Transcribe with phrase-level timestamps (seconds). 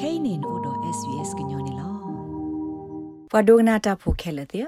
[0.00, 1.88] kainin odo svs gnyone lo
[3.32, 4.60] wadogna ta pho khele te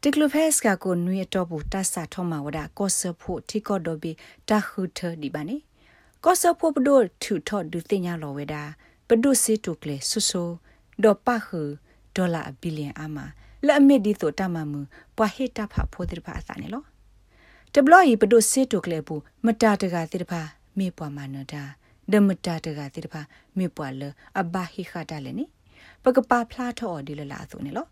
[0.00, 3.78] tiklophes ka ko nui to bu ta sa thoma wada ko se pho thi ko
[3.86, 4.12] do bi
[4.48, 5.56] ta khu the di ba ni
[6.24, 8.62] ko se pho bdo thu tho du tin nya lo weda
[9.08, 10.42] bdo se to kle su su
[11.02, 11.62] do pa khu
[12.14, 13.26] dollar a billion ama
[13.66, 14.80] la amid di to ta ma mu
[15.16, 16.80] pwa he ta pha pho dir pha sa ni lo
[17.76, 20.40] တဘလီပဒုစစ်တုကလေဘူးမတာတကတိတဖာ
[20.78, 21.62] မေပွားမနတာ
[22.12, 23.22] ဒမတာတကတိတဖာ
[23.58, 24.02] မေပွားလ
[24.40, 25.44] အဘဟိခတာလေနိ
[26.02, 27.86] ပကပါဖလာထောဒီလလာဆိုနေလော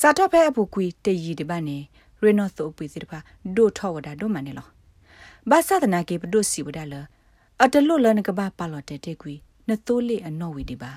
[0.00, 1.76] စာတော့ဖဲအပူကွီတည်ရီဒီပါနေ
[2.22, 3.18] ရေနော့ဆိုပီတိတဖာ
[3.56, 4.66] ဒိုထောဝဒါဒိုမနေလော
[5.50, 6.94] ဘာသာတနာကေပဒုစီဝဒါလ
[7.62, 9.34] အတလုလနကဘာပါလော်တဲတေကွီ
[9.68, 10.92] နတိုးလေအနော်ဝီဒီပါ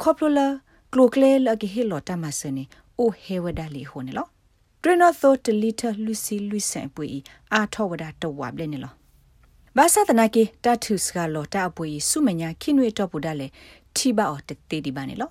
[0.00, 0.46] ခေါပလိုလာ
[0.92, 2.64] ကလိုကလေလကဟီလော်တမဆနေ
[2.98, 4.26] အိုဟေဝဒါလီဟိုနေလော
[4.82, 7.06] ဒရနောသောတလီတာလူစီလူဆန်ပွေ
[7.52, 8.97] အာထောဝဒတဝဘလနေလော
[9.80, 13.46] ဘာသာတနာကေတထုစကလောတာပွေစုမညာခိနွေတော့ပူဒါလေ
[13.96, 15.30] ထိပါအော်တတေဒီပါနေလော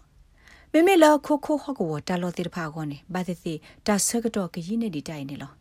[0.71, 3.53] မေမေလာခိုခိုဟကောတာလောတိတဖာကောနေဘာတိတိ
[3.87, 5.51] တာဆကတော့ကကြီးနေဒီတိုင်နေလော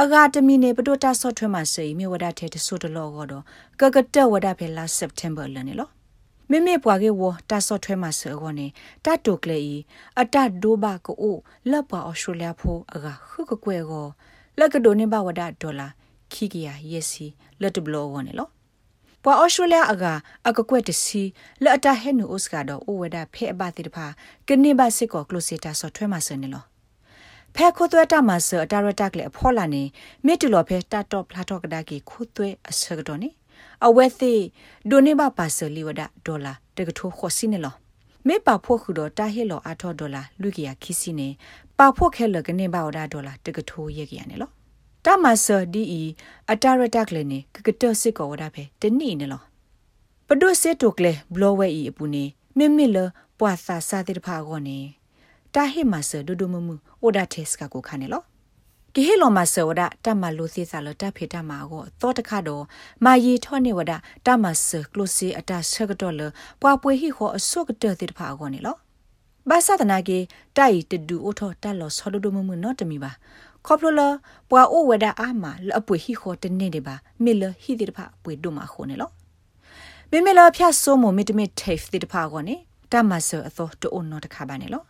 [0.00, 3.42] အဂါတမီနေပဒိုတာဆော့ထွဲမှာစေမြေဝဒထဲတဆိုတလောကတော့
[3.80, 5.88] ကကတက်ဝဒဖဲလာစက်တမ်ဘာလနေလော
[6.50, 8.66] မေမေပွားကေဝတာဆော့ထွဲမှာစေကောနေ
[9.04, 9.76] တာတိုကလေဤ
[10.20, 11.36] အတဒိုဘာကို
[11.70, 14.08] လက်ပွားအော်စတြေးလျဖိုအဂါခုကကွဲကော
[14.58, 15.88] လက်ကဒိုနေဘဝဒဒေါ်လာ
[16.32, 17.26] ခိကရယစီ
[17.60, 18.48] လက်တဘလောဝနေလော
[19.22, 20.04] ပွာအော်စတြေးလျအက
[20.48, 21.22] အကကွက်တစီ
[21.62, 24.06] လက်အတဟဲနူအိုစကတော့အိုဝဒဖဲအပတိတဖာ
[24.48, 26.64] ကနေဘစစ်ကောကလိုစီတာဆော့ထွဲမှာစနေလော
[27.54, 29.82] ဖဲခိုသွဲတာမဆအတာရတက်လေအဖော်လာနေ
[30.26, 33.28] မြစ်တူလော်ဖဲတာတော့ဖလာတော့ကဒါကီခိုသွဲအစကတော့နေ
[33.86, 34.32] အဝဲသိ
[34.90, 37.74] ဒိုနေဘပါဆလီဝဒဒေါ်လာတကထိုးခေါ်စီနေလော
[38.26, 41.28] မေပါဖို့ခုတော့တာဟီလောအထောဒေါ်လာလူကီယာခီစီနေ
[41.78, 44.50] ပါဖို့ခဲလကနေပါဝဒဒေါ်လာတကထိုးရကီယာနေလော
[45.06, 46.02] တမဆာဒီအီ
[46.50, 49.42] အတာရတက်လေနေကကတစစ်ကောဝဒဖဲတနိနေလော
[50.26, 52.24] ပဒုစစ်တုကလေဘလောဝဲအီအပူနေ
[52.56, 52.98] မိမိလ
[53.38, 54.78] ပွာသာစာတိတဖာကောနေ
[55.54, 58.22] တာဟိမဆဒုဒုမမှုအိုဒါတက်စကကိုခါနေလော
[58.94, 62.64] ကိဟေလောမဆဝဒတမလူစီစာလတဖေတမာကိုသောတခါတော့
[63.04, 63.92] မာယီထောနေဝဒ
[64.26, 66.20] တမဆကလုစီအတဆက်ကတော့လ
[66.60, 68.76] ပွာပွေဟိခောအဆုကတဲ့တိတဖာကောနေလော
[69.48, 70.18] ဘာသာတနာကေ
[70.56, 73.12] တိုက်တဒူအိုထောတက်လောဆောဒဒုမမှုနော်တမီပါ
[73.66, 74.00] ခေါပလလ
[74.50, 76.94] ပွာအိုဝဒအာမလအပွေဟိခောတနေတယ်ပါ
[77.24, 79.10] မေလဟိတိတဖာပွေဒုမခိုနေလော
[80.10, 82.56] မေမေလဖျတ်ဆိုးမမီတမီထေဖတိတဖာကောနေ
[82.92, 84.82] တမဆအသောတိုနော်တခါပါနေလော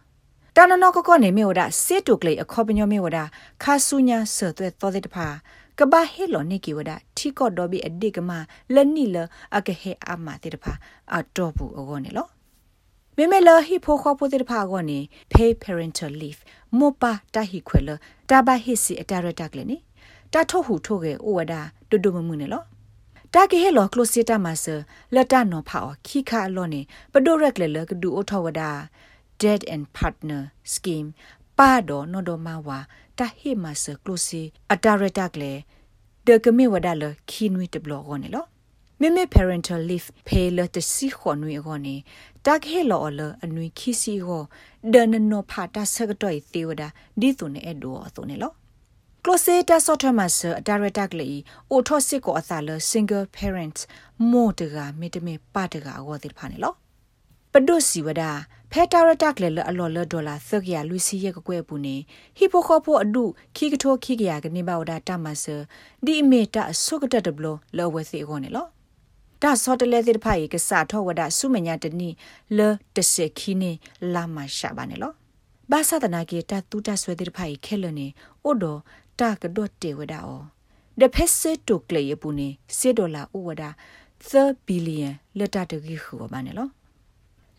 [0.56, 3.18] တာနနောကကောနေမေဝဒစေတုကလေအခေါပညောမေဝဒ
[3.62, 5.26] ခါဆုညာဆောသွဲသောတဲ့တဖာ
[5.78, 8.30] ကဘာဟေလောနေကီဝဒထီကော့ဒောဘီအဒီကမ
[8.74, 9.16] လနိလ
[9.56, 10.72] အကဟေအမတဲ့တဖာ
[11.14, 12.26] အတော့ဘူးအောနေလော
[13.18, 14.98] မေမေလဟိဖိုခေါပိုတဲ့တဖာကောနေ
[15.32, 16.40] pay parental leave
[16.78, 17.90] မောပါတဟိခွေလ
[18.30, 19.76] တာဘဟိစီအတာရတက်လေနေ
[20.32, 21.54] တာထုတ်ဟုထုတ်ကေဩဝဒ
[21.90, 22.62] တူတူမမှုနေလော
[23.34, 24.64] တာကေဟေလောကလိုစီတာမဆ
[25.14, 26.80] လတနောဖာခိခါလောနေ
[27.12, 28.70] ပဒိုရက်လေလကဒူအိုထောဝဒါ
[29.40, 31.08] dead and partner scheme
[31.58, 32.78] ပါတော့နော်တော့မဝါ
[33.18, 35.52] တဟိမဆကလုစီအတာရတက်လေ
[36.26, 38.46] ဒကမေဝဒါလခီနွီတဘလောကောနေလော
[39.00, 41.96] မေမေ parental leave pay လတစီခွန်နွေကောနေ
[42.44, 44.42] တက်ဟေလောလအနွေခီစီကို
[44.92, 46.88] ဒနနောဖာတာဆကတော့သေဝဒါ
[47.20, 48.52] ဒီတုန်နဲ့ဒိုအတုန်နဲ့လော
[49.24, 51.28] ကလိုစေတာဆော့ထမဆအတာရတက်လေ
[51.70, 53.80] အိုထောစစ်ကိုအသာလ single parents
[54.30, 56.74] မို့တကမေတမေပါတကအောတိဖာနေလော
[57.52, 58.30] ပဒုစီဝဒါ
[58.72, 61.96] ဖဲတာရတက်လေအလော်လဒေါ်လာသက်ကရလူစီရဲ့ကွဲပူနေ
[62.36, 63.24] ဟီပိုခေါဖိုအဒု
[63.56, 65.44] ခီကထိုခီကရကနေပါဝဒါတမဆ
[66.04, 67.46] ဒီအမေတာဆုကတက်တဘလ
[67.76, 68.66] လောဝဲစီကောနေလော
[69.46, 72.08] ဒါစောတလဲတဲ့ဖိုင်ကစားထောဝဒဆုမညာတနီ
[72.56, 72.60] လ
[72.94, 73.72] တစခီနေ
[74.14, 75.12] လာမရှာပါနေလော
[75.70, 78.06] ဘာသာတနာကေတတူတဆွဲတဲ့ဖိုင်ခဲလနေ
[78.44, 78.76] အိုဒို
[79.20, 80.42] တာကဒတ်တေဝဒါအော
[81.00, 82.48] ဒဖက်စစ်တုကလေယပူနေ
[82.78, 83.70] စေဒေါ်လာဥဝဒါ
[84.28, 86.68] 3ဘီလီယံလက်တတကြီးခူပါနေလော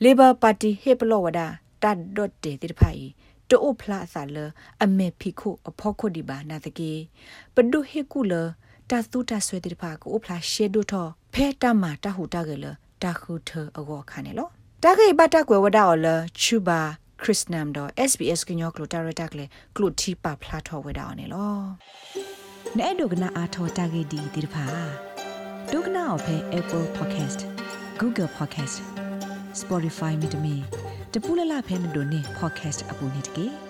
[0.03, 1.47] Labor Party ဟေပလောဝဒါ
[1.83, 3.03] တတ်ဒတ်တေတိဖိုင်
[3.49, 4.37] တိုအိုဖလာဆာလ
[4.83, 6.91] အမေဖီခုအဖောခုဒီဘာနာတကေ
[7.55, 8.33] ပဒုဟေကူလ
[8.89, 12.65] တာသူတာဆွေတိဖာကိုဖလာရှေဒိုထော ဖဲတမတဟူတကလ
[13.03, 14.47] တာခုထအကောခါနေလော
[14.83, 16.07] တာခေဘတာကွယ်ဝဒါော်လ
[16.41, 16.79] ချူဘာ
[17.21, 19.45] ခရစ်နမ်တော့ SBS ကညောကလိုတာရတက်လေ
[19.75, 21.55] ကလိုတီပါဖလာထောဝဒါော်နေလော
[22.77, 24.65] နဲ့ဒုကနာအာထောတာကေဒီတိဖာ
[25.71, 27.39] ဒုကနာအဖဲ Apple Podcast
[27.99, 28.77] Google Podcast
[29.61, 30.55] Spotify မြေတမီ
[31.13, 33.66] တပူလလဖဲမတို့နေ podcast အပူနေတကေ